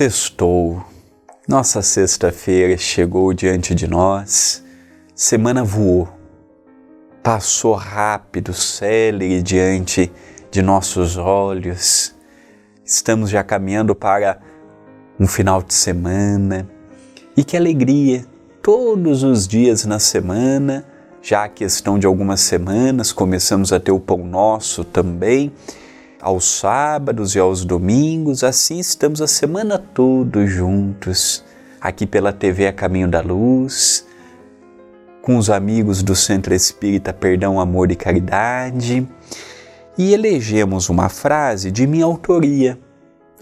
[0.00, 0.82] Sextou.
[1.46, 4.64] Nossa sexta-feira chegou diante de nós.
[5.14, 6.08] Semana voou.
[7.22, 10.10] Passou rápido, célere diante
[10.50, 12.14] de nossos olhos.
[12.82, 14.40] Estamos já caminhando para
[15.18, 16.66] um final de semana.
[17.36, 18.24] E que alegria!
[18.62, 20.82] Todos os dias na semana,
[21.20, 25.52] já a questão de algumas semanas, começamos a ter o pão nosso também
[26.20, 31.42] aos sábados e aos domingos, assim estamos a semana toda juntos,
[31.80, 34.06] aqui pela TV A Caminho da Luz,
[35.22, 39.08] com os amigos do Centro Espírita Perdão, Amor e Caridade,
[39.96, 42.78] e elegemos uma frase de minha autoria,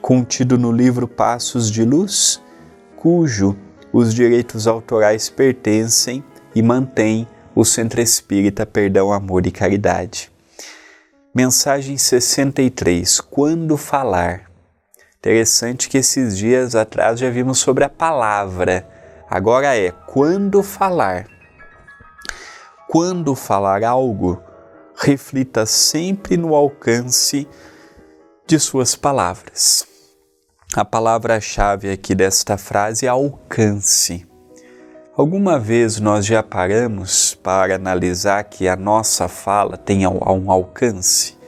[0.00, 2.42] contido no livro Passos de Luz,
[2.96, 3.56] cujo
[3.92, 10.33] os direitos autorais pertencem e mantém o Centro Espírita Perdão, Amor e Caridade.
[11.36, 14.48] Mensagem 63: Quando falar?
[15.18, 18.88] Interessante que esses dias atrás já vimos sobre a palavra.
[19.28, 21.26] Agora é quando falar.
[22.88, 24.40] Quando falar algo,
[24.94, 27.48] reflita sempre no alcance
[28.46, 29.84] de suas palavras.
[30.76, 34.24] A palavra-chave aqui desta frase é alcance.
[35.16, 41.38] Alguma vez nós já paramos para analisar que a nossa fala tem um alcance?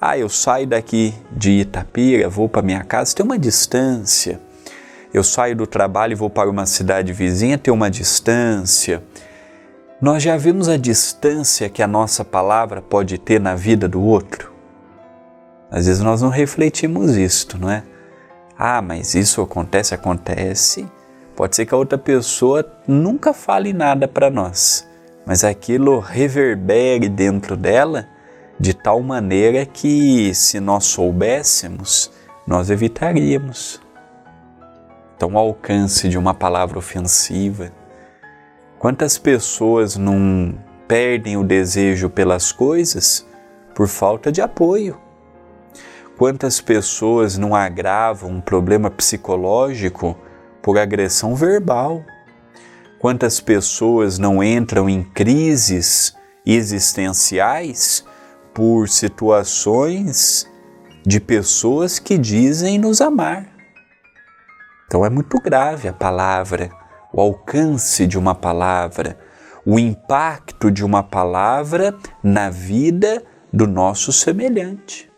[0.00, 4.40] Ah, eu saio daqui de Itapira, vou para minha casa, tem uma distância.
[5.12, 9.02] Eu saio do trabalho e vou para uma cidade vizinha, tem uma distância.
[10.00, 14.52] Nós já vimos a distância que a nossa palavra pode ter na vida do outro?
[15.72, 17.82] Às vezes nós não refletimos isto, não é?
[18.56, 20.86] Ah, mas isso acontece, acontece
[21.38, 24.84] Pode ser que a outra pessoa nunca fale nada para nós,
[25.24, 28.08] mas aquilo reverbere dentro dela
[28.58, 32.10] de tal maneira que, se nós soubéssemos,
[32.44, 33.80] nós evitaríamos.
[35.14, 37.70] Então, o alcance de uma palavra ofensiva.
[38.76, 43.24] Quantas pessoas não perdem o desejo pelas coisas
[43.76, 45.00] por falta de apoio?
[46.16, 50.16] Quantas pessoas não agravam um problema psicológico
[50.62, 52.04] por agressão verbal.
[52.98, 58.04] Quantas pessoas não entram em crises existenciais
[58.52, 60.50] por situações
[61.06, 63.48] de pessoas que dizem nos amar?
[64.86, 66.70] Então é muito grave a palavra,
[67.12, 69.18] o alcance de uma palavra,
[69.64, 75.08] o impacto de uma palavra na vida do nosso semelhante.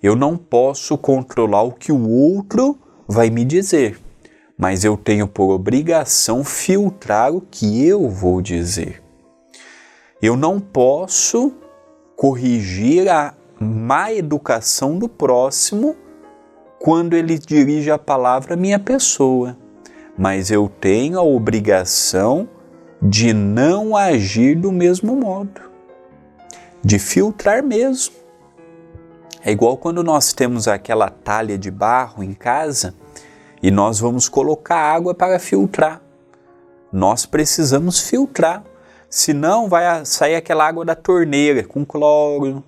[0.00, 2.78] Eu não posso controlar o que o outro
[3.08, 4.07] vai me dizer
[4.58, 9.00] mas eu tenho por obrigação filtrar o que eu vou dizer.
[10.20, 11.52] Eu não posso
[12.16, 15.94] corrigir a má educação do próximo
[16.80, 19.56] quando ele dirige a palavra à minha pessoa,
[20.16, 22.48] mas eu tenho a obrigação
[23.00, 25.60] de não agir do mesmo modo,
[26.82, 28.14] de filtrar mesmo.
[29.44, 32.92] É igual quando nós temos aquela talha de barro em casa
[33.62, 36.00] e nós vamos colocar água para filtrar.
[36.92, 38.64] Nós precisamos filtrar,
[39.10, 42.62] senão vai sair aquela água da torneira com cloro,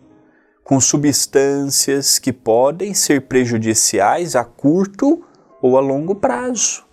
[0.62, 5.24] com substâncias que podem ser prejudiciais a curto
[5.62, 6.84] ou a longo prazo.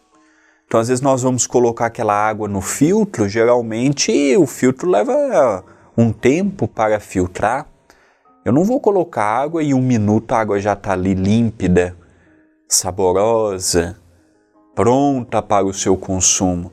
[0.66, 5.64] Então, às vezes, nós vamos colocar aquela água no filtro, geralmente o filtro leva
[5.98, 7.68] um tempo para filtrar.
[8.44, 11.96] Eu não vou colocar água e um minuto a água já está ali límpida
[12.68, 13.98] saborosa,
[14.76, 16.72] pronta para o seu consumo.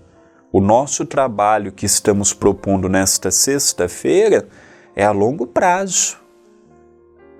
[0.53, 4.49] O nosso trabalho que estamos propondo nesta sexta-feira
[4.97, 6.19] é a longo prazo.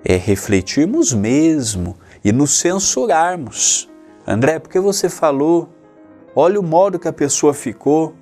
[0.03, 3.89] É refletirmos mesmo e nos censurarmos.
[4.25, 5.69] André, por que você falou?
[6.35, 8.13] Olha o modo que a pessoa ficou.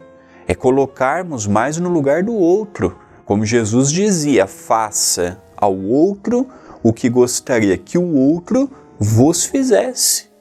[0.47, 2.97] É colocarmos mais no lugar do outro.
[3.23, 6.47] Como Jesus dizia, faça ao outro
[6.81, 10.31] o que gostaria que o outro vos fizesse.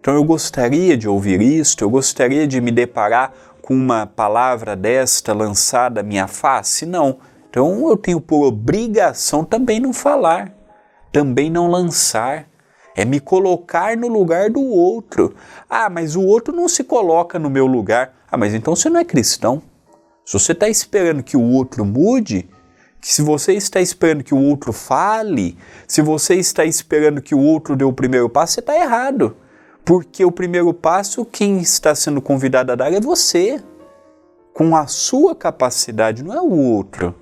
[0.00, 5.34] Então eu gostaria de ouvir isto, eu gostaria de me deparar com uma palavra desta
[5.34, 6.86] lançada à minha face?
[6.86, 7.18] Não.
[7.50, 10.54] Então eu tenho por obrigação também não falar,
[11.12, 12.46] também não lançar.
[12.96, 15.34] É me colocar no lugar do outro.
[15.70, 18.12] Ah, mas o outro não se coloca no meu lugar.
[18.28, 19.62] Ah, mas então você não é cristão.
[20.24, 22.48] Se você está esperando que o outro mude,
[23.00, 25.56] que se você está esperando que o outro fale,
[25.86, 29.36] se você está esperando que o outro dê o primeiro passo, você está errado.
[29.84, 33.62] Porque o primeiro passo, quem está sendo convidado a dar é você,
[34.52, 37.14] com a sua capacidade, não é o outro.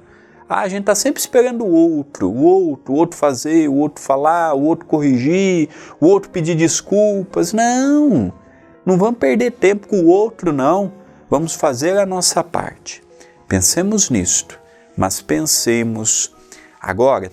[0.49, 4.03] Ah, a gente está sempre esperando o outro, o outro, o outro fazer, o outro
[4.03, 5.69] falar, o outro corrigir,
[6.01, 7.53] o outro pedir desculpas.
[7.53, 8.33] Não!
[8.85, 10.93] Não vamos perder tempo com o outro, não.
[11.29, 13.03] Vamos fazer a nossa parte.
[13.49, 14.59] Pensemos nisto,
[14.97, 16.35] mas pensemos
[16.81, 17.31] agora